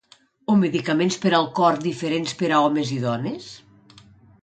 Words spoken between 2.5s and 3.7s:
a homes i dones?